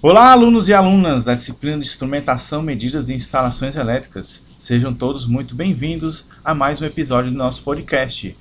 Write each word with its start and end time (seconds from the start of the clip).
Olá, 0.00 0.30
alunos 0.30 0.68
e 0.68 0.72
alunas 0.72 1.24
da 1.24 1.34
disciplina 1.34 1.78
de 1.78 1.82
Instrumentação, 1.82 2.62
Medidas 2.62 3.08
e 3.08 3.14
Instalações 3.14 3.74
Elétricas. 3.74 4.46
Sejam 4.60 4.94
todos 4.94 5.26
muito 5.26 5.56
bem-vindos 5.56 6.28
a 6.44 6.54
mais 6.54 6.80
um 6.80 6.84
episódio 6.84 7.32
do 7.32 7.36
nosso 7.36 7.62
podcast. 7.64 8.36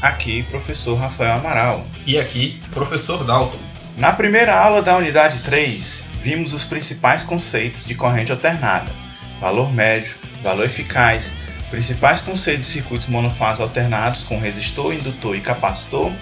Aqui, 0.00 0.42
professor 0.44 0.94
Rafael 0.94 1.34
Amaral. 1.34 1.86
E 2.06 2.18
aqui, 2.18 2.58
professor 2.70 3.24
Dalton. 3.24 3.58
Na 3.98 4.10
primeira 4.10 4.58
aula 4.58 4.80
da 4.80 4.96
unidade 4.96 5.40
3, 5.40 6.02
vimos 6.22 6.54
os 6.54 6.64
principais 6.64 7.22
conceitos 7.22 7.84
de 7.84 7.94
corrente 7.94 8.32
alternada: 8.32 8.90
valor 9.38 9.70
médio, 9.70 10.19
valor 10.42 10.64
eficaz, 10.64 11.32
principais 11.70 12.20
conceitos 12.20 12.66
de 12.66 12.72
circuitos 12.72 13.06
monofase 13.06 13.62
alternados 13.62 14.22
com 14.22 14.38
resistor, 14.38 14.92
indutor 14.92 15.36
e 15.36 15.40
capacitor, 15.40 16.12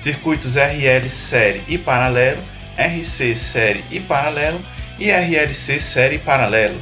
circuitos 0.00 0.56
RL 0.56 1.08
série 1.08 1.62
e 1.68 1.78
paralelo, 1.78 2.42
RC 2.76 3.36
série 3.36 3.84
e 3.90 4.00
paralelo 4.00 4.60
e 4.98 5.10
RLC 5.10 5.80
série 5.80 6.16
e 6.16 6.18
paralelo. 6.18 6.78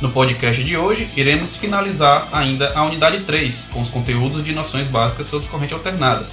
No 0.00 0.10
podcast 0.10 0.62
de 0.62 0.76
hoje, 0.76 1.08
iremos 1.16 1.56
finalizar 1.56 2.28
ainda 2.30 2.70
a 2.74 2.84
unidade 2.84 3.20
3, 3.20 3.70
com 3.72 3.80
os 3.80 3.88
conteúdos 3.88 4.44
de 4.44 4.52
noções 4.52 4.88
básicas 4.88 5.26
sobre 5.26 5.48
corrente 5.48 5.72
alternada. 5.72 6.26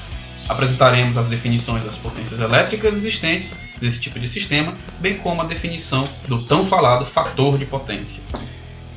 Apresentaremos 0.50 1.18
as 1.18 1.28
definições 1.28 1.84
das 1.86 1.96
potências 1.96 2.42
elétricas 2.42 2.94
existentes 2.94 3.56
desse 3.80 4.02
tipo 4.02 4.20
de 4.20 4.28
sistema, 4.28 4.74
bem 5.00 5.18
como 5.18 5.42
a 5.42 5.46
definição 5.46 6.06
do 6.28 6.44
tão 6.44 6.66
falado 6.68 7.06
fator 7.06 7.58
de 7.58 7.66
potência. 7.66 8.22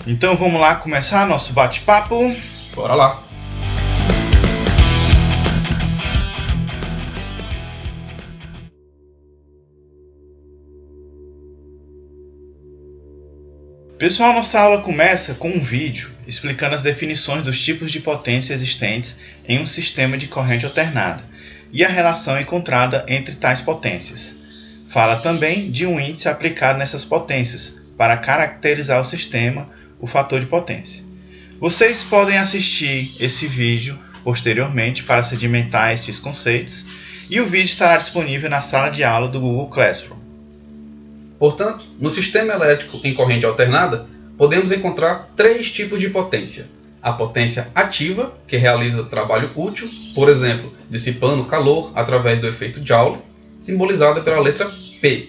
Então 0.07 0.37
vamos 0.37 0.61
lá 0.61 0.77
começar 0.77 1.27
nosso 1.27 1.53
bate-papo? 1.53 2.33
Bora 2.77 2.95
lá! 2.95 3.25
Pessoal, 13.99 14.33
nossa 14.33 14.61
aula 14.61 14.81
começa 14.81 15.35
com 15.35 15.49
um 15.49 15.61
vídeo 15.61 16.11
explicando 16.25 16.77
as 16.77 16.83
definições 16.83 17.43
dos 17.43 17.61
tipos 17.61 17.91
de 17.91 17.99
potência 17.99 18.55
existentes 18.55 19.19
em 19.49 19.59
um 19.59 19.67
sistema 19.67 20.17
de 20.17 20.29
corrente 20.29 20.65
alternada 20.65 21.25
e 21.73 21.85
a 21.85 21.89
relação 21.89 22.41
encontrada 22.41 23.05
entre 23.09 23.35
tais 23.35 23.61
potências. 23.61 24.37
Fala 24.89 25.17
também 25.17 25.69
de 25.69 25.85
um 25.85 25.99
índice 25.99 26.29
aplicado 26.29 26.79
nessas 26.79 27.05
potências 27.05 27.83
para 27.97 28.19
caracterizar 28.19 29.01
o 29.01 29.05
sistema 29.05 29.69
o 30.01 30.07
fator 30.07 30.41
de 30.41 30.47
potência. 30.47 31.05
Vocês 31.59 32.03
podem 32.03 32.37
assistir 32.37 33.11
esse 33.19 33.47
vídeo 33.47 33.99
posteriormente 34.23 35.05
para 35.05 35.23
sedimentar 35.23 35.93
estes 35.93 36.19
conceitos 36.19 36.85
e 37.31 37.41
o 37.41 37.47
vídeo 37.47 37.67
estará 37.67 37.97
disponível 37.97 38.51
na 38.51 38.61
sala 38.61 38.91
de 38.91 39.03
aula 39.03 39.29
do 39.29 39.41
Google 39.41 39.69
Classroom. 39.69 40.19
Portanto, 41.39 41.87
no 41.99 42.11
sistema 42.11 42.55
elétrico 42.55 43.01
em 43.05 43.15
corrente 43.15 43.47
alternada, 43.47 44.07
podemos 44.37 44.73
encontrar 44.73 45.31
três 45.37 45.71
tipos 45.71 46.01
de 46.01 46.11
potência. 46.11 46.67
A 47.03 47.13
potência 47.13 47.69
ativa, 47.75 48.37
que 48.47 48.57
realiza 48.57 49.05
trabalho 49.05 49.51
útil, 49.55 49.89
por 50.15 50.29
exemplo, 50.29 50.73
dissipando 50.91 51.45
calor 51.45 51.93
através 51.95 52.41
do 52.41 52.49
efeito 52.49 52.85
Joule, 52.85 53.19
simbolizada 53.59 54.21
pela 54.21 54.41
letra 54.41 54.69
P. 55.01 55.29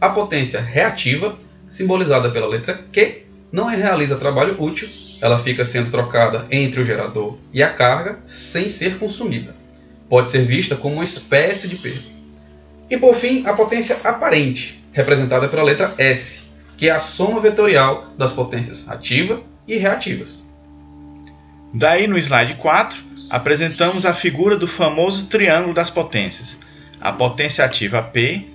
A 0.00 0.08
potência 0.08 0.60
reativa, 0.60 1.38
simbolizada 1.70 2.30
pela 2.30 2.48
letra 2.48 2.74
Q, 2.92 3.21
não 3.52 3.66
realiza 3.66 4.16
trabalho 4.16 4.56
útil, 4.58 4.88
ela 5.20 5.38
fica 5.38 5.62
sendo 5.64 5.90
trocada 5.90 6.46
entre 6.50 6.80
o 6.80 6.84
gerador 6.84 7.36
e 7.52 7.62
a 7.62 7.68
carga 7.68 8.18
sem 8.24 8.66
ser 8.68 8.98
consumida. 8.98 9.54
Pode 10.08 10.30
ser 10.30 10.46
vista 10.46 10.74
como 10.74 10.94
uma 10.94 11.04
espécie 11.04 11.68
de 11.68 11.76
perda. 11.76 12.10
E 12.90 12.96
por 12.96 13.14
fim, 13.14 13.46
a 13.46 13.52
potência 13.52 13.98
aparente, 14.02 14.82
representada 14.92 15.48
pela 15.48 15.62
letra 15.62 15.94
S, 15.98 16.44
que 16.78 16.88
é 16.88 16.92
a 16.92 16.98
soma 16.98 17.40
vetorial 17.40 18.06
das 18.16 18.32
potências 18.32 18.88
ativa 18.88 19.42
e 19.68 19.76
reativas. 19.76 20.42
Daí 21.74 22.06
no 22.06 22.18
slide 22.18 22.54
4, 22.54 22.98
apresentamos 23.30 24.04
a 24.04 24.14
figura 24.14 24.56
do 24.56 24.66
famoso 24.66 25.26
triângulo 25.26 25.74
das 25.74 25.90
potências: 25.90 26.58
a 27.00 27.12
potência 27.12 27.64
ativa 27.64 28.02
P, 28.02 28.46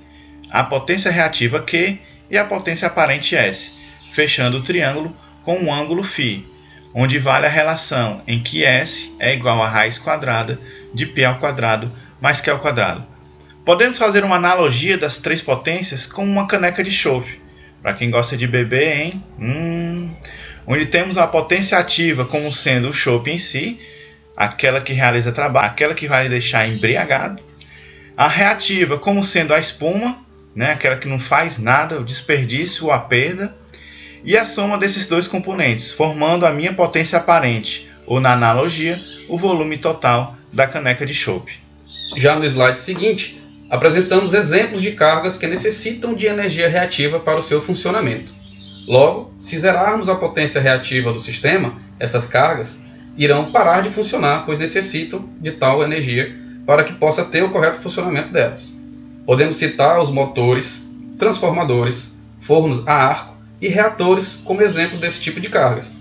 a 0.49 0.63
potência 0.63 1.09
reativa 1.09 1.61
Q 1.61 1.99
e 2.29 2.37
a 2.37 2.45
potência 2.45 2.87
aparente 2.87 3.35
S 3.35 3.77
fechando 4.09 4.57
o 4.57 4.63
triângulo 4.63 5.15
com 5.43 5.57
um 5.57 5.73
ângulo 5.73 6.03
φ, 6.03 6.45
onde 6.93 7.19
vale 7.19 7.45
a 7.45 7.49
relação 7.49 8.21
em 8.27 8.39
que 8.39 8.63
S 8.63 9.15
é 9.19 9.33
igual 9.33 9.61
a 9.61 9.67
raiz 9.67 9.99
quadrada 9.99 10.59
de 10.93 11.05
P 11.05 11.23
ao 11.23 11.39
quadrado 11.39 11.91
mais 12.21 12.41
Q 12.41 12.51
ao 12.51 12.59
quadrado. 12.59 13.05
Podemos 13.63 13.97
fazer 13.97 14.23
uma 14.23 14.37
analogia 14.37 14.97
das 14.97 15.17
três 15.17 15.41
potências 15.41 16.05
com 16.05 16.23
uma 16.23 16.47
caneca 16.47 16.83
de 16.83 16.91
chope. 16.91 17.41
Para 17.81 17.93
quem 17.93 18.09
gosta 18.09 18.37
de 18.37 18.47
beber, 18.47 18.97
hein? 18.97 19.23
Hum, 19.39 20.09
onde 20.65 20.85
temos 20.85 21.17
a 21.17 21.27
potência 21.27 21.77
ativa 21.77 22.25
como 22.25 22.51
sendo 22.51 22.89
o 22.89 22.93
chope 22.93 23.29
em 23.29 23.37
si, 23.37 23.79
aquela 24.35 24.81
que 24.81 24.93
realiza 24.93 25.31
trabalho, 25.31 25.67
aquela 25.67 25.93
que 25.93 26.07
vai 26.07 26.29
deixar 26.29 26.67
embriagado. 26.67 27.43
A 28.15 28.27
reativa 28.27 28.97
como 28.97 29.23
sendo 29.23 29.53
a 29.53 29.59
espuma, 29.59 30.17
né, 30.55 30.71
aquela 30.71 30.97
que 30.97 31.07
não 31.07 31.19
faz 31.19 31.59
nada, 31.59 31.99
o 31.99 32.03
desperdício 32.03 32.85
ou 32.85 32.91
a 32.91 32.99
perda 32.99 33.55
e 34.27 34.35
a 34.35 34.45
soma 34.45 34.77
desses 34.77 35.07
dois 35.07 35.25
componentes, 35.25 35.93
formando 35.93 36.45
a 36.45 36.51
minha 36.51 36.73
potência 36.73 37.17
aparente, 37.17 37.87
ou 38.05 38.19
na 38.19 38.33
analogia, 38.33 38.99
o 39.29 39.37
volume 39.37 39.77
total 39.77 40.35
da 40.51 40.67
caneca 40.67 41.05
de 41.05 41.13
chope. 41.13 41.53
Já 42.17 42.35
no 42.35 42.43
slide 42.43 42.77
seguinte, 42.77 43.41
apresentamos 43.69 44.33
exemplos 44.33 44.81
de 44.81 44.91
cargas 44.91 45.37
que 45.37 45.47
necessitam 45.47 46.13
de 46.13 46.25
energia 46.25 46.67
reativa 46.67 47.21
para 47.21 47.39
o 47.39 47.41
seu 47.41 47.61
funcionamento. 47.61 48.33
Logo, 48.85 49.33
se 49.37 49.57
zerarmos 49.57 50.09
a 50.09 50.15
potência 50.15 50.59
reativa 50.59 51.13
do 51.13 51.21
sistema, 51.21 51.73
essas 51.97 52.27
cargas 52.27 52.81
irão 53.17 53.49
parar 53.49 53.81
de 53.81 53.89
funcionar, 53.89 54.45
pois 54.45 54.59
necessitam 54.59 55.23
de 55.39 55.51
tal 55.51 55.81
energia 55.81 56.35
para 56.65 56.83
que 56.83 56.91
possa 56.91 57.23
ter 57.23 57.45
o 57.45 57.49
correto 57.49 57.79
funcionamento 57.79 58.33
delas. 58.33 58.73
Podemos 59.25 59.55
citar 59.55 60.01
os 60.01 60.11
motores, 60.11 60.81
transformadores, 61.17 62.17
fornos 62.41 62.85
a 62.85 62.93
arco 62.93 63.36
e 63.61 63.67
reatores 63.67 64.39
como 64.43 64.61
exemplo 64.61 64.97
desse 64.99 65.21
tipo 65.21 65.39
de 65.39 65.49
cargas. 65.49 65.93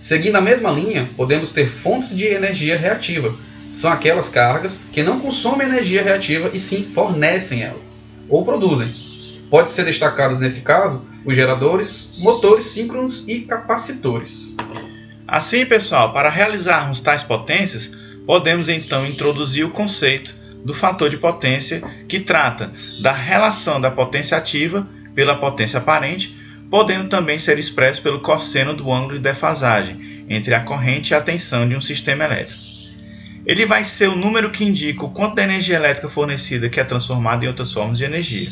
Seguindo 0.00 0.36
a 0.36 0.40
mesma 0.40 0.70
linha, 0.70 1.08
podemos 1.16 1.50
ter 1.50 1.66
fontes 1.66 2.14
de 2.16 2.26
energia 2.26 2.76
reativa. 2.76 3.34
São 3.72 3.90
aquelas 3.90 4.28
cargas 4.28 4.84
que 4.92 5.02
não 5.02 5.18
consomem 5.18 5.66
energia 5.66 6.02
reativa 6.02 6.50
e 6.52 6.60
sim 6.60 6.84
fornecem 6.94 7.62
ela, 7.62 7.80
ou 8.28 8.44
produzem. 8.44 8.94
Pode 9.50 9.70
ser 9.70 9.84
destacados 9.84 10.38
nesse 10.38 10.60
caso 10.60 11.06
os 11.24 11.34
geradores, 11.34 12.12
motores 12.18 12.66
síncronos 12.66 13.24
e 13.26 13.40
capacitores. 13.40 14.54
Assim, 15.26 15.64
pessoal, 15.64 16.12
para 16.12 16.28
realizarmos 16.28 17.00
tais 17.00 17.22
potências, 17.22 17.92
podemos 18.26 18.68
então 18.68 19.06
introduzir 19.06 19.64
o 19.64 19.70
conceito 19.70 20.34
do 20.64 20.74
fator 20.74 21.10
de 21.10 21.16
potência, 21.16 21.82
que 22.08 22.20
trata 22.20 22.72
da 23.02 23.12
relação 23.12 23.80
da 23.80 23.90
potência 23.90 24.36
ativa 24.36 24.86
pela 25.14 25.36
potência 25.36 25.78
aparente 25.78 26.36
podendo 26.70 27.08
também 27.08 27.38
ser 27.38 27.58
expresso 27.58 28.02
pelo 28.02 28.20
cosseno 28.20 28.74
do 28.74 28.92
ângulo 28.92 29.14
de 29.14 29.20
defasagem 29.20 30.24
entre 30.28 30.54
a 30.54 30.60
corrente 30.60 31.10
e 31.10 31.14
a 31.14 31.20
tensão 31.20 31.68
de 31.68 31.76
um 31.76 31.80
sistema 31.80 32.24
elétrico. 32.24 32.62
Ele 33.46 33.66
vai 33.66 33.84
ser 33.84 34.08
o 34.08 34.16
número 34.16 34.50
que 34.50 34.64
indica 34.64 35.04
o 35.04 35.10
quanto 35.10 35.34
da 35.34 35.44
energia 35.44 35.76
elétrica 35.76 36.08
fornecida 36.08 36.68
que 36.68 36.80
é 36.80 36.84
transformada 36.84 37.44
em 37.44 37.48
outras 37.48 37.72
formas 37.72 37.98
de 37.98 38.04
energia. 38.04 38.50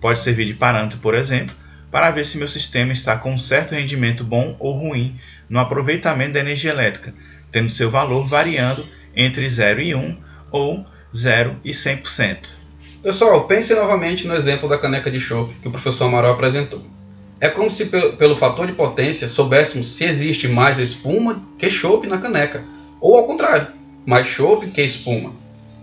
Pode 0.00 0.20
servir 0.20 0.46
de 0.46 0.54
parâmetro, 0.54 0.98
por 1.00 1.14
exemplo, 1.14 1.54
para 1.90 2.10
ver 2.10 2.24
se 2.24 2.38
meu 2.38 2.46
sistema 2.46 2.92
está 2.92 3.16
com 3.16 3.32
um 3.32 3.38
certo 3.38 3.74
rendimento 3.74 4.22
bom 4.22 4.54
ou 4.60 4.72
ruim 4.72 5.16
no 5.48 5.58
aproveitamento 5.58 6.34
da 6.34 6.40
energia 6.40 6.70
elétrica, 6.70 7.12
tendo 7.50 7.70
seu 7.70 7.90
valor 7.90 8.26
variando 8.26 8.86
entre 9.16 9.48
0 9.48 9.80
e 9.80 9.94
1 9.94 10.16
ou 10.52 10.84
0 11.14 11.60
e 11.64 11.70
100%. 11.70 12.58
Pessoal, 13.02 13.46
pense 13.46 13.74
novamente 13.74 14.26
no 14.26 14.34
exemplo 14.34 14.68
da 14.68 14.78
caneca 14.78 15.10
de 15.10 15.18
chope 15.18 15.54
que 15.62 15.68
o 15.68 15.70
professor 15.70 16.04
Amaral 16.04 16.32
apresentou. 16.32 16.97
É 17.40 17.48
como 17.48 17.70
se 17.70 17.86
pelo, 17.86 18.34
fator 18.34 18.66
de 18.66 18.72
potência 18.72 19.28
soubéssemos 19.28 19.86
se 19.94 20.04
existe 20.04 20.48
mais 20.48 20.78
espuma 20.78 21.40
que 21.56 21.70
chope 21.70 22.08
na 22.08 22.18
caneca, 22.18 22.64
ou 23.00 23.16
ao 23.16 23.26
contrário, 23.26 23.68
mais 24.04 24.26
chope 24.26 24.68
que 24.68 24.82
espuma. 24.82 25.32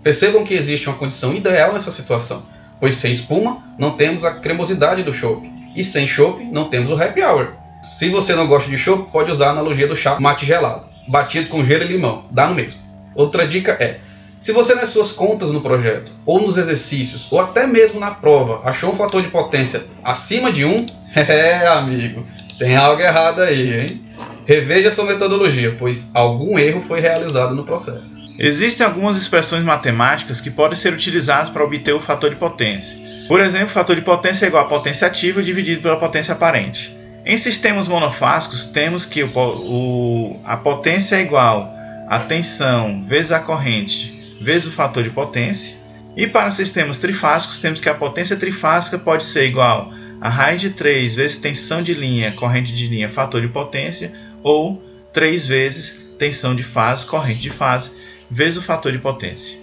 Percebam 0.02 0.44
que 0.44 0.52
existe 0.52 0.88
uma 0.88 0.98
condição 0.98 1.34
ideal 1.34 1.72
nessa 1.72 1.90
situação, 1.90 2.44
pois 2.78 2.96
sem 2.96 3.10
espuma 3.10 3.62
não 3.78 3.92
temos 3.92 4.24
a 4.24 4.34
cremosidade 4.34 5.02
do 5.02 5.14
chope, 5.14 5.50
e 5.74 5.82
sem 5.82 6.06
chope 6.06 6.44
não 6.44 6.68
temos 6.68 6.90
o 6.90 7.02
happy 7.02 7.22
hour. 7.22 7.52
Se 7.82 8.10
você 8.10 8.34
não 8.34 8.46
gosta 8.46 8.68
de 8.68 8.76
chope, 8.76 9.10
pode 9.10 9.30
usar 9.30 9.48
a 9.48 9.50
analogia 9.50 9.86
do 9.86 9.96
chá 9.96 10.20
mate 10.20 10.44
gelado, 10.44 10.84
batido 11.08 11.48
com 11.48 11.64
gelo 11.64 11.84
e 11.84 11.88
limão, 11.88 12.24
dá 12.30 12.46
no 12.46 12.54
mesmo. 12.54 12.80
Outra 13.14 13.46
dica 13.46 13.72
é, 13.80 13.98
se 14.38 14.52
você 14.52 14.74
nas 14.74 14.90
suas 14.90 15.12
contas 15.12 15.50
no 15.50 15.60
projeto, 15.60 16.12
ou 16.24 16.40
nos 16.40 16.58
exercícios, 16.58 17.26
ou 17.30 17.40
até 17.40 17.66
mesmo 17.66 17.98
na 17.98 18.10
prova, 18.10 18.60
achou 18.68 18.90
um 18.90 18.96
fator 18.96 19.22
de 19.22 19.28
potência 19.28 19.82
acima 20.04 20.52
de 20.52 20.64
1, 20.64 20.86
é 21.16 21.66
amigo, 21.66 22.26
tem 22.58 22.76
algo 22.76 23.00
errado 23.00 23.42
aí, 23.42 23.80
hein? 23.80 24.06
reveja 24.46 24.92
sua 24.92 25.04
metodologia, 25.04 25.74
pois 25.76 26.10
algum 26.14 26.58
erro 26.58 26.80
foi 26.80 27.00
realizado 27.00 27.54
no 27.54 27.64
processo. 27.64 28.32
Existem 28.38 28.86
algumas 28.86 29.16
expressões 29.16 29.64
matemáticas 29.64 30.40
que 30.40 30.50
podem 30.50 30.76
ser 30.76 30.92
utilizadas 30.92 31.50
para 31.50 31.64
obter 31.64 31.94
o 31.94 32.00
fator 32.00 32.30
de 32.30 32.36
potência. 32.36 32.98
Por 33.26 33.40
exemplo, 33.40 33.66
o 33.66 33.72
fator 33.72 33.96
de 33.96 34.02
potência 34.02 34.44
é 34.44 34.48
igual 34.48 34.64
à 34.64 34.68
potência 34.68 35.06
ativa 35.06 35.42
dividido 35.42 35.82
pela 35.82 35.96
potência 35.96 36.32
aparente. 36.32 36.96
Em 37.24 37.36
sistemas 37.36 37.88
monofásicos, 37.88 38.66
temos 38.66 39.04
que 39.04 39.24
o, 39.24 39.30
o, 39.34 40.40
a 40.44 40.56
potência 40.56 41.16
é 41.16 41.22
igual 41.22 41.68
a 42.08 42.20
tensão 42.20 43.02
vezes 43.04 43.32
a 43.32 43.40
corrente 43.40 44.15
vezes 44.40 44.68
o 44.68 44.72
fator 44.72 45.02
de 45.02 45.10
potência. 45.10 45.76
E 46.16 46.26
para 46.26 46.50
sistemas 46.50 46.98
trifásicos, 46.98 47.60
temos 47.60 47.80
que 47.80 47.88
a 47.88 47.94
potência 47.94 48.36
trifásica 48.36 48.98
pode 48.98 49.24
ser 49.24 49.46
igual 49.46 49.92
a 50.20 50.28
raiz 50.28 50.60
de 50.60 50.70
3 50.70 51.14
vezes 51.14 51.36
tensão 51.36 51.82
de 51.82 51.92
linha, 51.92 52.32
corrente 52.32 52.72
de 52.72 52.86
linha, 52.86 53.08
fator 53.08 53.40
de 53.40 53.48
potência, 53.48 54.12
ou 54.42 54.82
3 55.12 55.46
vezes 55.46 56.06
tensão 56.18 56.54
de 56.54 56.62
fase, 56.62 57.04
corrente 57.04 57.40
de 57.40 57.50
fase, 57.50 57.90
vezes 58.30 58.58
o 58.58 58.62
fator 58.62 58.92
de 58.92 58.98
potência. 58.98 59.58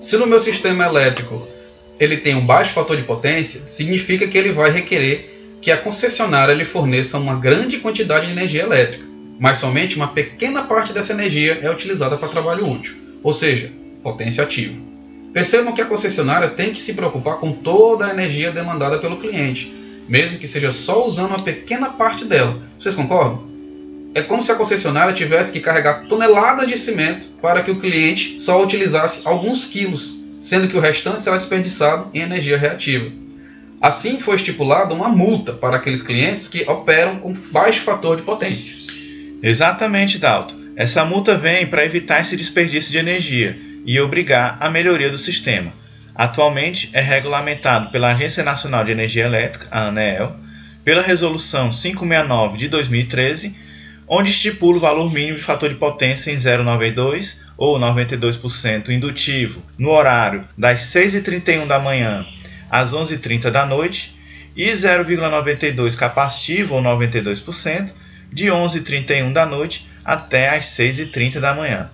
Se 0.00 0.16
no 0.16 0.26
meu 0.26 0.40
sistema 0.40 0.84
elétrico 0.84 1.46
ele 1.98 2.16
tem 2.16 2.34
um 2.34 2.44
baixo 2.44 2.72
fator 2.72 2.96
de 2.96 3.04
potência, 3.04 3.62
significa 3.68 4.26
que 4.26 4.36
ele 4.36 4.50
vai 4.50 4.70
requerer 4.70 5.30
que 5.62 5.70
a 5.70 5.76
concessionária 5.76 6.52
lhe 6.52 6.64
forneça 6.64 7.16
uma 7.16 7.36
grande 7.36 7.78
quantidade 7.78 8.26
de 8.26 8.32
energia 8.32 8.62
elétrica, 8.62 9.04
mas 9.38 9.58
somente 9.58 9.96
uma 9.96 10.08
pequena 10.08 10.64
parte 10.64 10.92
dessa 10.92 11.12
energia 11.12 11.58
é 11.62 11.70
utilizada 11.70 12.16
para 12.16 12.28
trabalho 12.28 12.68
útil, 12.68 12.96
ou 13.22 13.32
seja, 13.32 13.70
potência 14.04 14.44
ativa. 14.44 14.74
Percebam 15.32 15.72
que 15.72 15.82
a 15.82 15.86
concessionária 15.86 16.48
tem 16.48 16.70
que 16.70 16.78
se 16.78 16.94
preocupar 16.94 17.38
com 17.38 17.50
toda 17.50 18.06
a 18.06 18.10
energia 18.10 18.52
demandada 18.52 18.98
pelo 18.98 19.16
cliente, 19.16 19.74
mesmo 20.06 20.38
que 20.38 20.46
seja 20.46 20.70
só 20.70 21.04
usando 21.04 21.30
uma 21.30 21.42
pequena 21.42 21.88
parte 21.88 22.24
dela. 22.24 22.56
Vocês 22.78 22.94
concordam? 22.94 23.42
É 24.14 24.22
como 24.22 24.40
se 24.40 24.52
a 24.52 24.54
concessionária 24.54 25.12
tivesse 25.12 25.50
que 25.50 25.58
carregar 25.58 26.04
toneladas 26.04 26.68
de 26.68 26.76
cimento 26.76 27.26
para 27.42 27.64
que 27.64 27.70
o 27.70 27.80
cliente 27.80 28.40
só 28.40 28.62
utilizasse 28.62 29.22
alguns 29.24 29.64
quilos, 29.64 30.20
sendo 30.40 30.68
que 30.68 30.76
o 30.76 30.80
restante 30.80 31.24
será 31.24 31.36
desperdiçado 31.36 32.10
em 32.14 32.20
energia 32.20 32.56
reativa. 32.56 33.10
Assim 33.80 34.20
foi 34.20 34.36
estipulada 34.36 34.94
uma 34.94 35.08
multa 35.08 35.52
para 35.52 35.78
aqueles 35.78 36.00
clientes 36.00 36.46
que 36.46 36.62
operam 36.70 37.16
com 37.16 37.34
baixo 37.50 37.80
fator 37.80 38.16
de 38.16 38.22
potência. 38.22 38.76
Exatamente, 39.42 40.18
Dalton. 40.18 40.54
Essa 40.76 41.04
multa 41.04 41.36
vem 41.36 41.66
para 41.66 41.84
evitar 41.84 42.20
esse 42.20 42.36
desperdício 42.36 42.92
de 42.92 42.98
energia 42.98 43.56
e 43.84 44.00
obrigar 44.00 44.56
a 44.60 44.70
melhoria 44.70 45.10
do 45.10 45.18
sistema. 45.18 45.72
Atualmente 46.14 46.90
é 46.92 47.00
regulamentado 47.00 47.90
pela 47.90 48.12
Agência 48.12 48.44
Nacional 48.44 48.84
de 48.84 48.92
Energia 48.92 49.24
Elétrica, 49.24 49.66
a 49.70 49.88
ANEEL, 49.88 50.36
pela 50.84 51.02
Resolução 51.02 51.70
569 51.70 52.58
de 52.58 52.68
2013, 52.68 53.56
onde 54.06 54.30
estipula 54.30 54.76
o 54.76 54.80
valor 54.80 55.12
mínimo 55.12 55.38
de 55.38 55.42
fator 55.42 55.68
de 55.68 55.74
potência 55.74 56.30
em 56.30 56.36
0,92 56.36 57.38
ou 57.56 57.78
92% 57.78 58.90
indutivo 58.90 59.62
no 59.78 59.90
horário 59.90 60.44
das 60.56 60.82
6h31 60.82 61.66
da 61.66 61.78
manhã 61.78 62.24
às 62.70 62.92
11h30 62.92 63.50
da 63.50 63.64
noite 63.64 64.14
e 64.56 64.68
0,92 64.70 65.96
capacitivo 65.96 66.74
ou 66.74 66.82
92% 66.82 67.92
de 68.32 68.46
11h31 68.46 69.32
da 69.32 69.46
noite 69.46 69.88
até 70.04 70.50
às 70.50 70.66
6h30 70.66 71.40
da 71.40 71.54
manhã. 71.54 71.90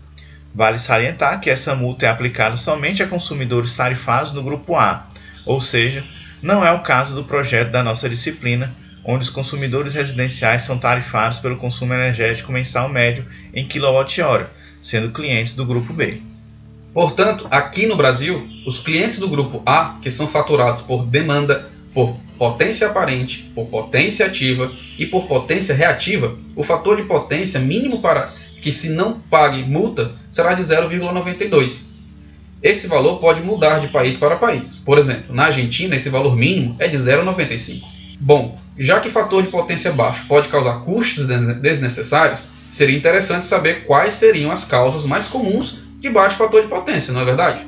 Vale 0.55 0.79
salientar 0.79 1.41
que 1.41 1.49
essa 1.49 1.75
multa 1.75 2.07
é 2.07 2.09
aplicada 2.09 2.57
somente 2.57 3.03
a 3.03 3.07
consumidores 3.07 3.75
tarifados 3.75 4.33
no 4.33 4.43
grupo 4.43 4.75
A, 4.77 5.07
ou 5.47 5.61
seja, 5.61 6.05
não 6.43 6.65
é 6.65 6.73
o 6.73 6.81
caso 6.81 7.15
do 7.15 7.25
projeto 7.25 7.71
da 7.71 7.85
nossa 7.85 8.09
disciplina, 8.09 8.75
onde 9.05 9.25
os 9.25 9.31
consumidores 9.31 9.95
residenciais 9.95 10.63
são 10.63 10.79
tarifados 10.79 11.39
pelo 11.39 11.57
consumo 11.57 11.95
energético 11.95 12.53
mensal 12.53 12.89
médio 12.89 13.25
em 13.55 13.67
kWh, 13.67 14.47
sendo 14.83 15.11
clientes 15.11 15.55
do 15.55 15.65
grupo 15.65 15.93
B. 15.93 16.21
Portanto, 16.93 17.47
aqui 17.51 17.87
no 17.87 17.97
Brasil, 17.97 18.49
os 18.67 18.79
clientes 18.79 19.19
do 19.19 19.29
grupo 19.29 19.63
A, 19.65 19.97
que 20.03 20.11
são 20.11 20.27
faturados 20.27 20.81
por 20.81 21.07
demanda, 21.07 21.71
por 21.95 22.17
potência 22.37 22.89
aparente, 22.89 23.51
por 23.55 23.67
potência 23.67 24.27
ativa 24.27 24.73
e 24.99 25.07
por 25.07 25.27
potência 25.27 25.75
reativa, 25.75 26.37
o 26.57 26.65
fator 26.65 26.97
de 26.97 27.05
potência 27.05 27.61
mínimo 27.61 28.01
para 28.01 28.33
que 28.61 28.73
se 28.73 28.91
não 28.91 29.19
pague 29.19 29.63
multa 29.63 30.13
será 30.31 30.55
de 30.55 30.63
0,92. 30.63 31.85
Esse 32.63 32.87
valor 32.87 33.19
pode 33.19 33.41
mudar 33.41 33.79
de 33.79 33.89
país 33.89 34.17
para 34.17 34.37
país. 34.37 34.77
Por 34.77 34.99
exemplo, 34.99 35.35
na 35.35 35.47
Argentina 35.47 35.97
esse 35.97 36.11
valor 36.11 36.37
mínimo 36.37 36.77
é 36.79 36.87
de 36.87 36.97
0,95. 36.97 37.83
Bom, 38.21 38.55
já 38.79 39.01
que 39.01 39.09
fator 39.09 39.43
de 39.43 39.49
potência 39.49 39.93
baixo 39.93 40.27
pode 40.29 40.49
causar 40.49 40.85
custos 40.85 41.27
desnecessários, 41.27 42.49
seria 42.71 42.97
interessante 42.97 43.47
saber 43.47 43.87
quais 43.87 44.15
seriam 44.15 44.51
as 44.51 44.65
causas 44.65 45.07
mais 45.07 45.27
comuns 45.27 45.79
de 45.99 46.11
baixo 46.11 46.37
fator 46.37 46.63
de 46.63 46.69
potência, 46.69 47.13
não 47.15 47.23
é 47.23 47.25
verdade? 47.25 47.67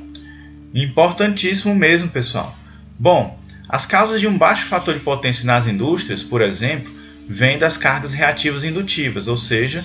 Importantíssimo 0.74 1.74
mesmo, 1.74 2.08
pessoal. 2.08 2.54
Bom, 2.98 3.38
as 3.68 3.86
causas 3.86 4.20
de 4.20 4.26
um 4.26 4.36
baixo 4.36 4.66
fator 4.66 4.92
de 4.94 5.00
potência 5.00 5.46
nas 5.46 5.66
indústrias, 5.66 6.22
por 6.22 6.42
exemplo, 6.42 6.92
vêm 7.26 7.58
das 7.58 7.78
cargas 7.78 8.12
reativas 8.12 8.64
indutivas, 8.64 9.28
ou 9.28 9.36
seja, 9.36 9.84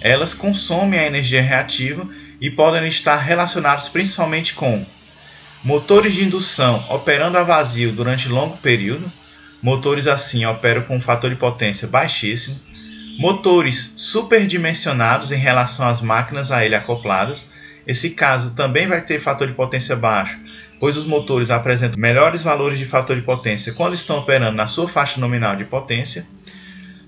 elas 0.00 0.34
consomem 0.34 0.98
a 0.98 1.06
energia 1.06 1.42
reativa 1.42 2.08
e 2.40 2.50
podem 2.50 2.88
estar 2.88 3.16
relacionadas 3.16 3.88
principalmente 3.88 4.54
com 4.54 4.84
motores 5.64 6.14
de 6.14 6.24
indução 6.24 6.84
operando 6.88 7.36
a 7.36 7.42
vazio 7.42 7.92
durante 7.92 8.28
longo 8.28 8.56
período, 8.58 9.10
motores 9.62 10.06
assim 10.06 10.46
operam 10.46 10.82
com 10.82 10.96
um 10.96 11.00
fator 11.00 11.30
de 11.30 11.36
potência 11.36 11.88
baixíssimo, 11.88 12.58
motores 13.18 13.94
superdimensionados 13.96 15.32
em 15.32 15.38
relação 15.38 15.88
às 15.88 16.00
máquinas 16.00 16.52
a 16.52 16.64
ele 16.64 16.76
acopladas. 16.76 17.50
Esse 17.84 18.10
caso 18.10 18.54
também 18.54 18.86
vai 18.86 19.00
ter 19.00 19.18
fator 19.18 19.48
de 19.48 19.54
potência 19.54 19.96
baixo, 19.96 20.38
pois 20.78 20.96
os 20.96 21.04
motores 21.04 21.50
apresentam 21.50 22.00
melhores 22.00 22.42
valores 22.42 22.78
de 22.78 22.84
fator 22.84 23.16
de 23.16 23.22
potência 23.22 23.72
quando 23.72 23.94
estão 23.94 24.18
operando 24.18 24.56
na 24.56 24.66
sua 24.66 24.86
faixa 24.86 25.20
nominal 25.20 25.56
de 25.56 25.64
potência. 25.64 26.24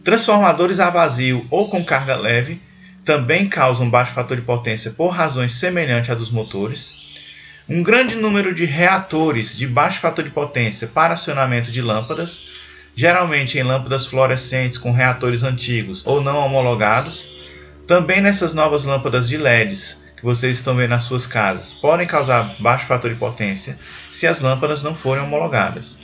Transformadores 0.02 0.80
a 0.80 0.90
vazio 0.90 1.46
ou 1.50 1.68
com 1.68 1.84
carga 1.84 2.16
leve, 2.16 2.60
também 3.04 3.46
causam 3.46 3.88
baixo 3.88 4.12
fator 4.12 4.36
de 4.36 4.42
potência 4.42 4.90
por 4.90 5.08
razões 5.08 5.54
semelhantes 5.54 6.10
à 6.10 6.14
dos 6.14 6.30
motores. 6.30 6.94
Um 7.68 7.82
grande 7.82 8.16
número 8.16 8.54
de 8.54 8.64
reatores 8.64 9.56
de 9.56 9.66
baixo 9.66 10.00
fator 10.00 10.24
de 10.24 10.30
potência 10.30 10.88
para 10.88 11.14
acionamento 11.14 11.70
de 11.70 11.80
lâmpadas, 11.80 12.46
geralmente 12.94 13.58
em 13.58 13.62
lâmpadas 13.62 14.06
fluorescentes 14.06 14.76
com 14.76 14.92
reatores 14.92 15.42
antigos 15.42 16.02
ou 16.04 16.20
não 16.20 16.38
homologados. 16.38 17.28
Também 17.86 18.20
nessas 18.20 18.52
novas 18.52 18.84
lâmpadas 18.84 19.28
de 19.28 19.36
LEDs 19.36 20.04
que 20.16 20.24
vocês 20.24 20.58
estão 20.58 20.76
vendo 20.76 20.90
nas 20.90 21.04
suas 21.04 21.26
casas 21.26 21.72
podem 21.72 22.06
causar 22.06 22.54
baixo 22.58 22.86
fator 22.86 23.10
de 23.10 23.16
potência 23.16 23.78
se 24.10 24.26
as 24.26 24.42
lâmpadas 24.42 24.82
não 24.82 24.94
forem 24.94 25.22
homologadas. 25.22 25.96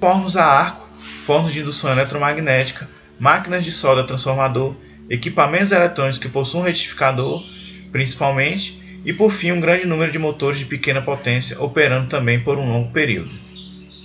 Fornos 0.00 0.36
a 0.36 0.44
arco, 0.44 0.88
fornos 1.24 1.52
de 1.52 1.60
indução 1.60 1.92
eletromagnética, 1.92 2.88
máquinas 3.20 3.64
de 3.64 3.70
solda 3.70 4.04
transformador 4.04 4.74
equipamentos 5.08 5.72
eletrônicos 5.72 6.18
que 6.18 6.28
possuam 6.28 6.64
retificador, 6.64 7.44
principalmente, 7.90 8.80
e 9.04 9.12
por 9.12 9.30
fim 9.30 9.52
um 9.52 9.60
grande 9.60 9.86
número 9.86 10.12
de 10.12 10.18
motores 10.18 10.58
de 10.58 10.64
pequena 10.64 11.02
potência 11.02 11.60
operando 11.60 12.08
também 12.08 12.40
por 12.40 12.58
um 12.58 12.72
longo 12.72 12.90
período. 12.92 13.30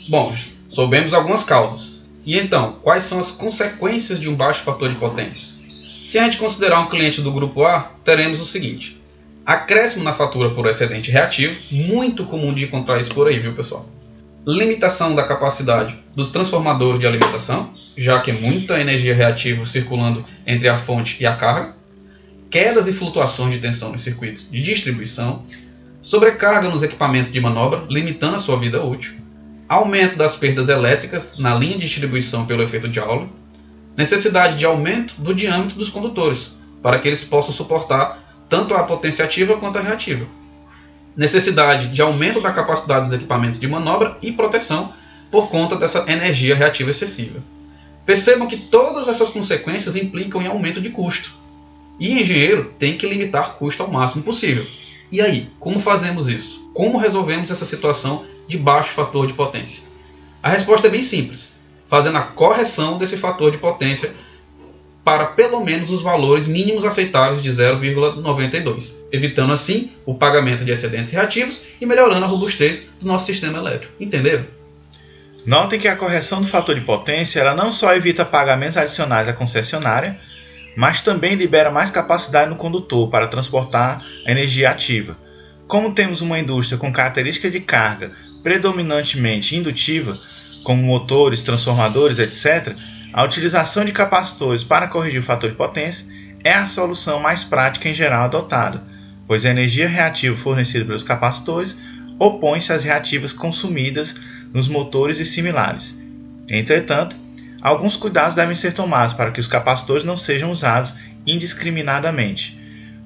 Bom, 0.10 0.36
soubemos 0.70 1.14
algumas 1.14 1.44
causas. 1.44 2.08
E 2.26 2.38
então, 2.38 2.80
quais 2.82 3.04
são 3.04 3.20
as 3.20 3.32
consequências 3.32 4.20
de 4.20 4.28
um 4.28 4.36
baixo 4.36 4.64
fator 4.64 4.90
de 4.90 4.96
potência? 4.96 5.48
Se 6.06 6.18
a 6.18 6.24
gente 6.24 6.38
considerar 6.38 6.80
um 6.80 6.90
cliente 6.90 7.22
do 7.22 7.32
grupo 7.32 7.64
A, 7.64 7.92
teremos 8.04 8.40
o 8.40 8.46
seguinte: 8.46 9.02
acréscimo 9.46 10.04
na 10.04 10.14
fatura 10.14 10.50
por 10.50 10.66
excedente 10.66 11.12
reativo, 11.12 11.60
muito 11.72 12.26
comum 12.26 12.54
de 12.54 12.66
encontrar 12.66 13.00
isso 13.00 13.14
por 13.14 13.28
aí, 13.28 13.40
viu 13.40 13.54
pessoal? 13.54 13.86
Limitação 14.48 15.14
da 15.14 15.26
capacidade 15.26 15.94
dos 16.16 16.30
transformadores 16.30 17.02
de 17.02 17.06
alimentação, 17.06 17.70
já 17.98 18.22
que 18.22 18.32
muita 18.32 18.80
energia 18.80 19.14
reativa 19.14 19.66
circulando 19.66 20.24
entre 20.46 20.70
a 20.70 20.78
fonte 20.78 21.18
e 21.20 21.26
a 21.26 21.36
carga, 21.36 21.76
quedas 22.50 22.88
e 22.88 22.94
flutuações 22.94 23.54
de 23.54 23.60
tensão 23.60 23.92
nos 23.92 24.00
circuitos 24.00 24.50
de 24.50 24.62
distribuição, 24.62 25.46
sobrecarga 26.02 26.70
nos 26.70 26.82
equipamentos 26.82 27.30
de 27.30 27.42
manobra, 27.42 27.84
limitando 27.90 28.38
a 28.38 28.40
sua 28.40 28.58
vida 28.58 28.82
útil, 28.82 29.16
aumento 29.68 30.16
das 30.16 30.34
perdas 30.34 30.70
elétricas 30.70 31.38
na 31.38 31.54
linha 31.54 31.74
de 31.74 31.86
distribuição 31.86 32.46
pelo 32.46 32.64
efeito 32.64 32.92
Joule, 32.92 33.30
necessidade 33.98 34.56
de 34.56 34.64
aumento 34.64 35.16
do 35.18 35.34
diâmetro 35.34 35.78
dos 35.78 35.90
condutores, 35.90 36.54
para 36.82 37.00
que 37.00 37.10
eles 37.10 37.26
possam 37.26 37.52
suportar 37.52 38.18
tanto 38.48 38.74
a 38.76 38.84
potência 38.84 39.26
ativa 39.26 39.58
quanto 39.58 39.78
a 39.78 39.82
reativa 39.82 40.26
necessidade 41.18 41.88
de 41.88 42.02
aumento 42.02 42.40
da 42.40 42.52
capacidade 42.52 43.06
dos 43.06 43.14
equipamentos 43.14 43.60
de 43.60 43.68
manobra 43.68 44.16
e 44.22 44.32
proteção 44.32 44.94
por 45.32 45.50
conta 45.50 45.76
dessa 45.76 46.06
energia 46.08 46.56
reativa 46.56 46.92
excessiva. 46.92 47.42
Percebam 48.06 48.48
que 48.48 48.56
todas 48.56 49.08
essas 49.08 49.32
consequências 49.32 49.96
implicam 49.96 50.42
em 50.42 50.48
aumento 50.48 50.80
de 50.80 50.92
custo. 50.92 51.34
E 52.00 52.22
engenheiro 52.22 52.74
tem 52.78 52.96
que 52.96 53.08
limitar 53.08 53.56
custo 53.56 53.82
ao 53.82 53.92
máximo 53.92 54.24
possível. 54.24 54.68
E 55.12 55.20
aí, 55.20 55.50
como 55.60 55.80
fazemos 55.80 56.30
isso? 56.30 56.70
Como 56.74 57.00
resolvemos 57.00 57.50
essa 57.50 57.66
situação 57.66 58.24
de 58.48 58.58
baixo 58.58 58.92
fator 58.92 59.26
de 59.26 59.34
potência? 59.34 59.84
A 60.44 60.50
resposta 60.50 60.88
é 60.88 60.92
bem 60.92 61.02
simples: 61.02 61.56
fazendo 61.88 62.18
a 62.18 62.22
correção 62.22 62.98
desse 62.98 63.18
fator 63.18 63.52
de 63.52 63.58
potência 63.58 64.14
para 65.08 65.28
pelo 65.28 65.64
menos 65.64 65.90
os 65.90 66.04
valores 66.04 66.48
mínimos 66.48 66.84
aceitáveis 66.84 67.42
de 67.42 67.50
0,92, 67.50 68.96
evitando 69.10 69.54
assim 69.54 69.94
o 70.06 70.14
pagamento 70.14 70.66
de 70.66 70.72
excedentes 70.74 71.12
reativos 71.12 71.62
e 71.80 71.86
melhorando 71.86 72.26
a 72.26 72.28
robustez 72.28 72.90
do 73.00 73.08
nosso 73.08 73.28
sistema 73.28 73.58
elétrico. 73.58 73.94
Entenderam? 74.02 74.46
Notem 75.46 75.80
que 75.80 75.88
a 75.88 75.96
correção 75.96 76.42
do 76.42 76.48
fator 76.50 76.76
de 76.76 76.82
potência 76.82 77.40
ela 77.40 77.56
não 77.56 77.72
só 77.72 77.96
evita 77.96 78.26
pagamentos 78.26 78.76
adicionais 78.76 79.30
à 79.30 79.32
concessionária, 79.32 80.18
mas 80.76 81.02
também 81.02 81.36
libera 81.36 81.72
mais 81.72 81.90
capacidade 81.90 82.50
no 82.50 82.58
condutor 82.58 83.10
para 83.10 83.30
transportar 83.30 84.06
a 84.26 84.30
energia 84.30 84.72
ativa. 84.72 85.18
Como 85.70 85.94
temos 85.94 86.20
uma 86.20 86.38
indústria 86.38 86.78
com 86.78 86.92
característica 86.92 87.50
de 87.50 87.62
carga 87.62 88.12
predominantemente 88.44 89.56
indutiva, 89.56 90.18
como 90.66 90.84
motores, 90.84 91.42
transformadores, 91.44 92.20
etc., 92.20 92.76
a 93.18 93.24
utilização 93.24 93.84
de 93.84 93.92
capacitores 93.92 94.64
para 94.64 94.88
corrigir 94.88 95.20
o 95.20 95.24
fator 95.24 95.50
de 95.50 95.56
potência 95.56 96.06
é 96.44 96.54
a 96.54 96.68
solução 96.68 97.20
mais 97.20 97.44
prática 97.44 97.90
em 97.90 97.94
geral 97.96 98.26
adotada, 98.26 98.84
pois 99.26 99.44
a 99.44 99.50
energia 99.50 99.90
reativa 99.90 100.38
fornecida 100.38 100.86
pelos 100.86 101.02
capacitores 101.02 101.76
opõe-se 102.20 102.72
às 102.72 102.84
reativas 102.84 103.34
consumidas 103.34 104.16
nos 104.54 104.68
motores 104.68 105.20
e 105.20 105.26
similares. 105.26 105.96
Entretanto, 106.48 107.16
alguns 107.60 107.98
cuidados 107.98 108.36
devem 108.36 108.54
ser 108.54 108.74
tomados 108.74 109.16
para 109.16 109.32
que 109.32 109.40
os 109.40 109.48
capacitores 109.48 110.04
não 110.04 110.16
sejam 110.16 110.52
usados 110.52 110.94
indiscriminadamente. 111.26 112.56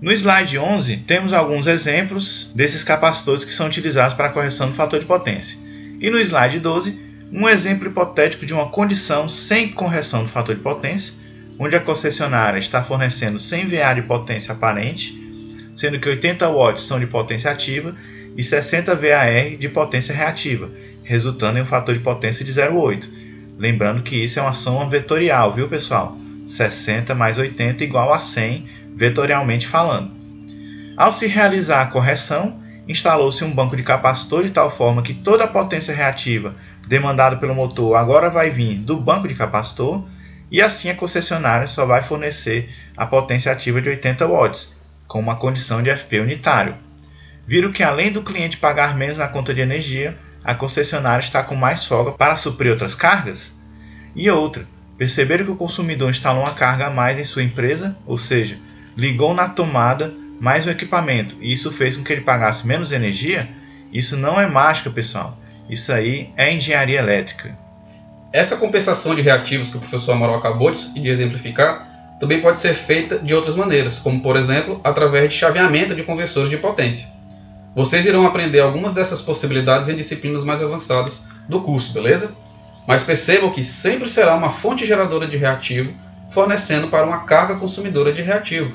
No 0.01 0.12
slide 0.12 0.60
11, 0.60 0.98
temos 1.08 1.32
alguns 1.32 1.68
exemplos 1.68 2.51
desses 2.53 2.84
capacitores 2.84 3.46
que 3.46 3.53
são 3.53 3.68
utilizados 3.68 4.13
para 4.13 4.27
a 4.27 4.32
correção 4.32 4.68
do 4.68 4.74
fator 4.74 5.00
de 5.00 5.06
potência. 5.06 5.58
E 6.01 6.10
no 6.10 6.20
slide 6.20 6.60
12, 6.60 7.11
um 7.31 7.47
exemplo 7.47 7.88
hipotético 7.88 8.45
de 8.45 8.53
uma 8.53 8.69
condição 8.69 9.29
sem 9.29 9.69
correção 9.69 10.23
do 10.23 10.29
fator 10.29 10.55
de 10.55 10.61
potência, 10.61 11.13
onde 11.57 11.75
a 11.75 11.79
concessionária 11.79 12.59
está 12.59 12.83
fornecendo 12.83 13.39
100 13.39 13.67
VA 13.67 13.93
de 13.93 14.01
potência 14.01 14.51
aparente, 14.51 15.19
sendo 15.73 16.00
que 16.00 16.09
80 16.09 16.50
watts 16.50 16.83
são 16.83 17.00
de 17.00 17.07
potência 17.07 17.50
ativa 17.50 17.95
e 18.35 18.43
60 18.43 18.95
VAR 18.95 19.57
de 19.57 19.69
potência 19.69 20.13
reativa, 20.13 20.69
resultando 21.03 21.59
em 21.59 21.61
um 21.61 21.65
fator 21.65 21.93
de 21.93 22.01
potência 22.01 22.43
de 22.43 22.51
0,8. 22.51 23.07
Lembrando 23.57 24.03
que 24.03 24.15
isso 24.15 24.39
é 24.39 24.41
uma 24.41 24.53
soma 24.53 24.89
vetorial, 24.89 25.53
viu 25.53 25.67
pessoal? 25.67 26.17
60 26.47 27.13
mais 27.15 27.38
80 27.38 27.83
igual 27.83 28.13
a 28.13 28.19
100, 28.19 28.65
vetorialmente 28.95 29.67
falando. 29.67 30.11
Ao 30.97 31.13
se 31.13 31.27
realizar 31.27 31.81
a 31.81 31.88
correção, 31.88 32.61
instalou-se 32.91 33.43
um 33.43 33.51
banco 33.51 33.75
de 33.75 33.83
capacitor 33.83 34.43
de 34.43 34.51
tal 34.51 34.69
forma 34.69 35.01
que 35.01 35.13
toda 35.13 35.45
a 35.45 35.48
potência 35.48 35.95
reativa 35.95 36.55
demandada 36.88 37.38
pelo 37.38 37.55
motor 37.55 37.95
agora 37.95 38.29
vai 38.29 38.50
vir 38.50 38.75
do 38.75 38.98
banco 38.98 39.27
de 39.27 39.33
capacitor 39.33 40.03
e 40.51 40.62
assim 40.62 40.89
a 40.89 40.95
concessionária 40.95 41.67
só 41.67 41.86
vai 41.86 42.01
fornecer 42.01 42.69
a 42.95 43.05
potência 43.05 43.51
ativa 43.51 43.81
de 43.81 43.89
80 43.89 44.27
watts, 44.27 44.74
com 45.07 45.19
uma 45.19 45.38
condição 45.38 45.81
de 45.81 45.89
FP 45.89 46.19
unitário. 46.19 46.75
Viram 47.48 47.71
que 47.71 47.83
além 47.83 48.12
do 48.12 48.21
cliente 48.21 48.57
pagar 48.57 48.95
menos 48.95 49.17
na 49.17 49.27
conta 49.27 49.53
de 49.53 49.62
energia, 49.62 50.17
a 50.43 50.53
concessionária 50.53 51.24
está 51.24 51.41
com 51.41 51.55
mais 51.55 51.86
folga 51.86 52.12
para 52.12 52.36
suprir 52.36 52.71
outras 52.71 52.95
cargas? 52.95 53.57
E 54.13 54.29
outra, 54.29 54.65
perceberam 54.98 55.45
que 55.45 55.51
o 55.51 55.55
consumidor 55.55 56.10
instalou 56.10 56.43
uma 56.43 56.53
carga 56.53 56.88
a 56.88 56.89
mais 56.89 57.17
em 57.17 57.24
sua 57.24 57.43
empresa, 57.43 57.98
ou 58.05 58.17
seja, 58.17 58.60
ligou 58.98 59.33
na 59.33 59.48
tomada 59.48 60.13
mais 60.41 60.65
um 60.65 60.71
equipamento 60.71 61.38
e 61.39 61.53
isso 61.53 61.71
fez 61.71 61.95
com 61.95 62.03
que 62.03 62.12
ele 62.12 62.21
pagasse 62.21 62.65
menos 62.65 62.91
energia, 62.91 63.48
isso 63.93 64.17
não 64.17 64.41
é 64.41 64.48
mágica, 64.48 64.89
pessoal. 64.89 65.38
Isso 65.69 65.93
aí 65.93 66.33
é 66.36 66.51
engenharia 66.51 66.98
elétrica. 66.98 67.55
Essa 68.33 68.57
compensação 68.57 69.13
de 69.13 69.21
reativos 69.21 69.69
que 69.69 69.77
o 69.77 69.79
professor 69.79 70.13
Amaral 70.13 70.38
acabou 70.38 70.71
de 70.71 71.07
exemplificar 71.07 72.17
também 72.19 72.41
pode 72.41 72.60
ser 72.60 72.74
feita 72.74 73.19
de 73.19 73.36
outras 73.36 73.55
maneiras, 73.55 74.00
como 74.00 74.19
por 74.19 74.36
exemplo 74.36 74.81
através 74.83 75.31
de 75.31 75.38
chaveamento 75.38 75.93
de 75.93 76.01
conversores 76.01 76.50
de 76.50 76.57
potência. 76.57 77.10
Vocês 77.75 78.03
irão 78.03 78.25
aprender 78.25 78.62
algumas 78.62 78.93
dessas 78.93 79.21
possibilidades 79.21 79.89
em 79.89 79.95
disciplinas 79.95 80.43
mais 80.43 80.63
avançadas 80.63 81.21
do 81.48 81.62
curso, 81.62 81.93
beleza? 81.93 82.31
Mas 82.88 83.03
percebam 83.03 83.51
que 83.51 83.63
sempre 83.63 84.10
será 84.10 84.33
uma 84.33 84.50
fonte 84.50 84.88
geradora 84.88 85.27
de 85.27 85.38
reativo 85.38 85.93
fornecendo 86.31 86.88
para 86.88 87.05
uma 87.05 87.25
carga 87.25 87.57
consumidora 87.57 88.12
de 88.12 88.24
reativo. 88.24 88.74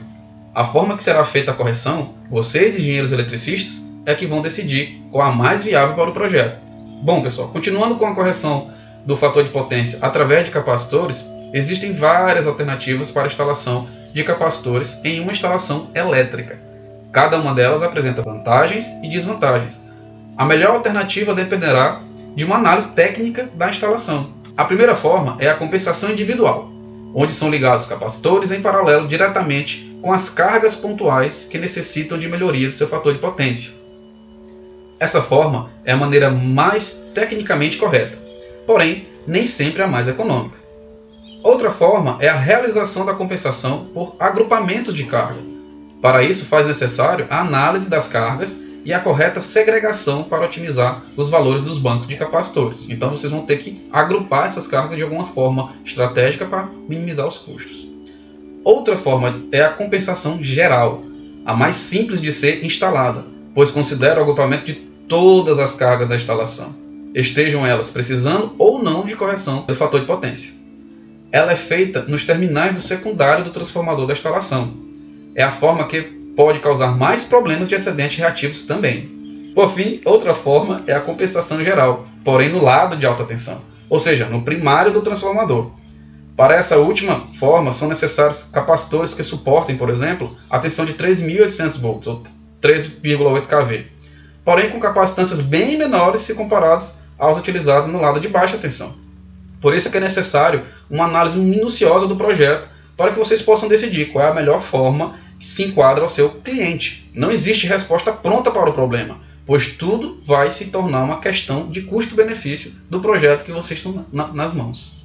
A 0.56 0.64
forma 0.64 0.96
que 0.96 1.02
será 1.02 1.22
feita 1.22 1.50
a 1.50 1.54
correção, 1.54 2.14
vocês, 2.30 2.78
engenheiros 2.78 3.12
eletricistas, 3.12 3.84
é 4.06 4.14
que 4.14 4.24
vão 4.24 4.40
decidir 4.40 5.02
qual 5.12 5.28
a 5.28 5.30
mais 5.30 5.66
viável 5.66 5.94
para 5.94 6.08
o 6.08 6.14
projeto. 6.14 6.58
Bom, 7.02 7.20
pessoal, 7.20 7.48
continuando 7.48 7.96
com 7.96 8.06
a 8.06 8.14
correção 8.14 8.70
do 9.04 9.14
fator 9.14 9.44
de 9.44 9.50
potência 9.50 9.98
através 10.00 10.46
de 10.46 10.50
capacitores, 10.50 11.26
existem 11.52 11.92
várias 11.92 12.46
alternativas 12.46 13.10
para 13.10 13.24
a 13.24 13.26
instalação 13.26 13.86
de 14.14 14.24
capacitores 14.24 14.98
em 15.04 15.20
uma 15.20 15.30
instalação 15.30 15.90
elétrica. 15.94 16.58
Cada 17.12 17.38
uma 17.38 17.52
delas 17.52 17.82
apresenta 17.82 18.22
vantagens 18.22 18.86
e 19.02 19.10
desvantagens. 19.10 19.82
A 20.38 20.46
melhor 20.46 20.76
alternativa 20.76 21.34
dependerá 21.34 22.00
de 22.34 22.46
uma 22.46 22.56
análise 22.56 22.88
técnica 22.92 23.46
da 23.52 23.68
instalação. 23.68 24.30
A 24.56 24.64
primeira 24.64 24.96
forma 24.96 25.36
é 25.38 25.50
a 25.50 25.54
compensação 25.54 26.12
individual, 26.12 26.70
onde 27.14 27.34
são 27.34 27.50
ligados 27.50 27.84
capacitores 27.84 28.50
em 28.50 28.62
paralelo 28.62 29.06
diretamente 29.06 29.85
com 30.02 30.12
as 30.12 30.28
cargas 30.28 30.76
pontuais 30.76 31.46
que 31.48 31.58
necessitam 31.58 32.18
de 32.18 32.28
melhoria 32.28 32.68
do 32.68 32.74
seu 32.74 32.88
fator 32.88 33.12
de 33.12 33.18
potência. 33.18 33.72
Essa 34.98 35.20
forma 35.20 35.70
é 35.84 35.92
a 35.92 35.96
maneira 35.96 36.30
mais 36.30 37.04
tecnicamente 37.14 37.76
correta, 37.76 38.18
porém 38.66 39.06
nem 39.26 39.44
sempre 39.44 39.82
a 39.82 39.86
mais 39.86 40.08
econômica. 40.08 40.56
Outra 41.42 41.70
forma 41.70 42.18
é 42.20 42.28
a 42.28 42.36
realização 42.36 43.04
da 43.04 43.14
compensação 43.14 43.86
por 43.92 44.16
agrupamento 44.18 44.92
de 44.92 45.04
carga. 45.04 45.40
Para 46.00 46.22
isso, 46.22 46.46
faz 46.46 46.66
necessário 46.66 47.26
a 47.30 47.40
análise 47.40 47.88
das 47.88 48.08
cargas 48.08 48.60
e 48.84 48.92
a 48.92 49.00
correta 49.00 49.40
segregação 49.40 50.24
para 50.24 50.44
otimizar 50.44 51.02
os 51.16 51.28
valores 51.28 51.62
dos 51.62 51.78
bancos 51.78 52.06
de 52.06 52.16
capacitores. 52.16 52.86
Então, 52.88 53.10
vocês 53.10 53.32
vão 53.32 53.44
ter 53.44 53.58
que 53.58 53.86
agrupar 53.92 54.46
essas 54.46 54.66
cargas 54.66 54.96
de 54.96 55.02
alguma 55.02 55.26
forma 55.26 55.72
estratégica 55.84 56.46
para 56.46 56.68
minimizar 56.88 57.26
os 57.26 57.38
custos. 57.38 57.95
Outra 58.66 58.96
forma 58.96 59.44
é 59.52 59.62
a 59.62 59.68
compensação 59.68 60.42
geral, 60.42 61.00
a 61.44 61.54
mais 61.54 61.76
simples 61.76 62.20
de 62.20 62.32
ser 62.32 62.64
instalada, 62.64 63.24
pois 63.54 63.70
considera 63.70 64.18
o 64.18 64.22
agrupamento 64.24 64.66
de 64.66 64.74
todas 64.74 65.60
as 65.60 65.76
cargas 65.76 66.08
da 66.08 66.16
instalação, 66.16 66.74
estejam 67.14 67.64
elas 67.64 67.90
precisando 67.90 68.56
ou 68.58 68.82
não 68.82 69.06
de 69.06 69.14
correção 69.14 69.64
do 69.68 69.72
fator 69.72 70.00
de 70.00 70.06
potência. 70.06 70.52
Ela 71.30 71.52
é 71.52 71.56
feita 71.56 72.02
nos 72.08 72.24
terminais 72.24 72.74
do 72.74 72.80
secundário 72.80 73.44
do 73.44 73.50
transformador 73.50 74.04
da 74.04 74.14
instalação. 74.14 74.74
É 75.36 75.44
a 75.44 75.52
forma 75.52 75.86
que 75.86 76.02
pode 76.34 76.58
causar 76.58 76.88
mais 76.88 77.22
problemas 77.22 77.68
de 77.68 77.76
excedentes 77.76 78.18
reativos 78.18 78.62
também. 78.62 79.08
Por 79.54 79.72
fim, 79.72 80.00
outra 80.04 80.34
forma 80.34 80.82
é 80.88 80.92
a 80.92 81.00
compensação 81.00 81.62
geral, 81.62 82.02
porém 82.24 82.48
no 82.48 82.60
lado 82.60 82.96
de 82.96 83.06
alta 83.06 83.22
tensão, 83.22 83.62
ou 83.88 84.00
seja, 84.00 84.26
no 84.26 84.42
primário 84.42 84.92
do 84.92 85.02
transformador 85.02 85.70
para 86.36 86.54
essa 86.54 86.76
última 86.76 87.26
forma, 87.38 87.72
são 87.72 87.88
necessários 87.88 88.42
capacitores 88.52 89.14
que 89.14 89.24
suportem, 89.24 89.76
por 89.76 89.88
exemplo, 89.88 90.36
a 90.50 90.58
tensão 90.58 90.84
de 90.84 90.92
3.800 90.92 91.80
volts, 91.80 92.06
ou 92.06 92.22
3,8 92.60 93.46
kV, 93.46 93.86
porém 94.44 94.68
com 94.68 94.78
capacitâncias 94.78 95.40
bem 95.40 95.78
menores 95.78 96.20
se 96.20 96.34
comparados 96.34 96.96
aos 97.18 97.38
utilizados 97.38 97.88
no 97.88 98.00
lado 98.00 98.20
de 98.20 98.28
baixa 98.28 98.58
tensão. 98.58 98.94
Por 99.62 99.74
isso 99.74 99.88
é 99.88 99.90
que 99.90 99.96
é 99.96 100.00
necessário 100.00 100.64
uma 100.90 101.04
análise 101.04 101.38
minuciosa 101.38 102.06
do 102.06 102.16
projeto 102.16 102.68
para 102.96 103.12
que 103.12 103.18
vocês 103.18 103.40
possam 103.40 103.68
decidir 103.68 104.12
qual 104.12 104.26
é 104.26 104.30
a 104.30 104.34
melhor 104.34 104.60
forma 104.60 105.18
que 105.38 105.46
se 105.46 105.64
enquadra 105.64 106.02
ao 106.02 106.08
seu 106.08 106.28
cliente. 106.28 107.10
Não 107.14 107.30
existe 107.30 107.66
resposta 107.66 108.12
pronta 108.12 108.50
para 108.50 108.68
o 108.68 108.74
problema, 108.74 109.18
pois 109.46 109.68
tudo 109.68 110.20
vai 110.24 110.50
se 110.50 110.66
tornar 110.66 111.04
uma 111.04 111.20
questão 111.20 111.70
de 111.70 111.82
custo-benefício 111.82 112.72
do 112.90 113.00
projeto 113.00 113.44
que 113.44 113.52
vocês 113.52 113.78
estão 113.78 114.04
na, 114.12 114.28
nas 114.28 114.52
mãos. 114.52 114.95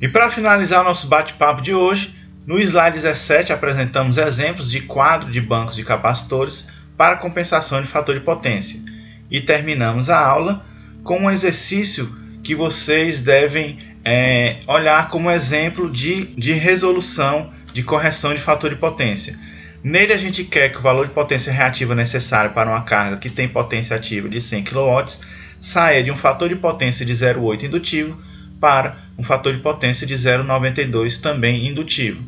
E 0.00 0.08
para 0.08 0.30
finalizar 0.30 0.82
nosso 0.82 1.08
bate-papo 1.08 1.60
de 1.60 1.74
hoje, 1.74 2.14
no 2.46 2.58
slide 2.58 2.94
17 2.94 3.52
apresentamos 3.52 4.16
exemplos 4.16 4.70
de 4.70 4.80
quadro 4.80 5.30
de 5.30 5.40
bancos 5.42 5.76
de 5.76 5.84
capacitores 5.84 6.66
para 6.96 7.16
compensação 7.16 7.82
de 7.82 7.86
fator 7.86 8.14
de 8.14 8.22
potência. 8.22 8.80
E 9.30 9.42
terminamos 9.42 10.08
a 10.08 10.18
aula 10.18 10.64
com 11.04 11.18
um 11.18 11.30
exercício 11.30 12.10
que 12.42 12.54
vocês 12.54 13.20
devem 13.20 13.78
é, 14.02 14.56
olhar 14.66 15.08
como 15.08 15.30
exemplo 15.30 15.90
de, 15.90 16.26
de 16.28 16.54
resolução 16.54 17.50
de 17.74 17.82
correção 17.82 18.34
de 18.34 18.40
fator 18.40 18.70
de 18.70 18.76
potência. 18.76 19.38
Nele 19.84 20.14
a 20.14 20.18
gente 20.18 20.44
quer 20.44 20.70
que 20.70 20.78
o 20.78 20.82
valor 20.82 21.06
de 21.06 21.12
potência 21.12 21.52
reativa 21.52 21.94
necessário 21.94 22.52
para 22.52 22.70
uma 22.70 22.82
carga 22.82 23.18
que 23.18 23.28
tem 23.28 23.46
potência 23.46 23.96
ativa 23.96 24.28
de 24.30 24.40
100 24.40 24.64
kW 24.64 25.04
saia 25.60 26.02
de 26.02 26.10
um 26.10 26.16
fator 26.16 26.48
de 26.48 26.56
potência 26.56 27.04
de 27.04 27.12
0,8 27.12 27.64
indutivo 27.64 28.18
para 28.60 28.96
um 29.18 29.22
fator 29.22 29.54
de 29.54 29.60
potência 29.60 30.06
de 30.06 30.14
0,92 30.14 31.20
também 31.20 31.66
indutivo. 31.66 32.22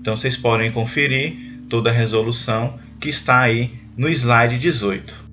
Então 0.00 0.16
vocês 0.16 0.36
podem 0.36 0.70
conferir 0.70 1.36
toda 1.68 1.90
a 1.90 1.92
resolução 1.92 2.78
que 3.00 3.08
está 3.08 3.40
aí 3.40 3.72
no 3.96 4.08
slide 4.08 4.58
18. 4.58 5.29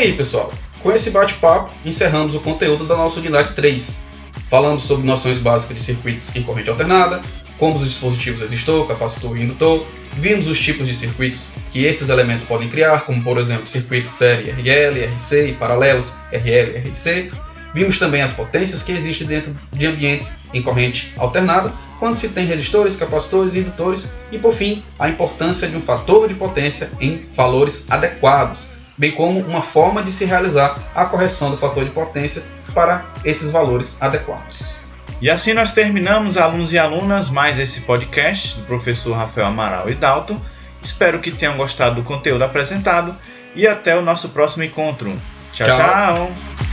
Aí, 0.00 0.14
pessoal. 0.14 0.50
Com 0.82 0.90
esse 0.90 1.10
bate-papo, 1.10 1.70
encerramos 1.84 2.34
o 2.34 2.40
conteúdo 2.40 2.86
da 2.86 2.96
nossa 2.96 3.20
unidade 3.20 3.52
3. 3.52 4.00
Falamos 4.48 4.82
sobre 4.82 5.06
noções 5.06 5.38
básicas 5.38 5.76
de 5.76 5.82
circuitos 5.82 6.34
em 6.34 6.42
corrente 6.42 6.70
alternada, 6.70 7.20
como 7.58 7.76
os 7.76 7.84
dispositivos 7.84 8.40
resistor, 8.40 8.86
capacitor 8.86 9.36
e 9.36 9.42
indutor, 9.42 9.86
vimos 10.14 10.48
os 10.48 10.58
tipos 10.58 10.88
de 10.88 10.94
circuitos 10.94 11.50
que 11.70 11.84
esses 11.84 12.08
elementos 12.08 12.44
podem 12.44 12.70
criar, 12.70 13.02
como 13.02 13.22
por 13.22 13.36
exemplo 13.36 13.66
circuitos 13.66 14.10
série 14.12 14.50
RL, 14.50 15.04
RC 15.16 15.50
e 15.50 15.52
paralelos 15.52 16.14
RL 16.32 16.78
RC. 16.78 17.30
Vimos 17.74 17.98
também 17.98 18.22
as 18.22 18.32
potências 18.32 18.82
que 18.82 18.90
existem 18.92 19.26
dentro 19.26 19.54
de 19.72 19.86
ambientes 19.86 20.32
em 20.54 20.62
corrente 20.62 21.12
alternada, 21.18 21.72
quando 21.98 22.16
se 22.16 22.30
tem 22.30 22.46
resistores, 22.46 22.96
capacitores 22.96 23.54
e 23.54 23.58
indutores, 23.58 24.08
e 24.32 24.38
por 24.38 24.54
fim, 24.54 24.82
a 24.98 25.10
importância 25.10 25.68
de 25.68 25.76
um 25.76 25.82
fator 25.82 26.26
de 26.26 26.34
potência 26.34 26.90
em 26.98 27.26
valores 27.36 27.84
adequados, 27.90 28.68
bem 29.00 29.12
como 29.12 29.40
uma 29.40 29.62
forma 29.62 30.02
de 30.02 30.12
se 30.12 30.26
realizar 30.26 30.78
a 30.94 31.06
correção 31.06 31.50
do 31.50 31.56
fator 31.56 31.82
de 31.82 31.90
potência 31.90 32.42
para 32.74 33.02
esses 33.24 33.50
valores 33.50 33.96
adequados. 33.98 34.74
E 35.22 35.30
assim 35.30 35.54
nós 35.54 35.72
terminamos, 35.72 36.36
alunos 36.36 36.70
e 36.70 36.78
alunas, 36.78 37.30
mais 37.30 37.58
esse 37.58 37.80
podcast 37.80 38.58
do 38.58 38.64
professor 38.64 39.16
Rafael 39.16 39.46
Amaral 39.46 39.88
e 39.88 39.94
Dalton. 39.94 40.38
Espero 40.82 41.18
que 41.18 41.30
tenham 41.30 41.56
gostado 41.56 41.96
do 41.96 42.02
conteúdo 42.02 42.44
apresentado 42.44 43.16
e 43.56 43.66
até 43.66 43.96
o 43.96 44.02
nosso 44.02 44.28
próximo 44.28 44.64
encontro. 44.64 45.10
tchau. 45.54 45.66
tchau. 45.66 45.78
tchau. 45.78 46.69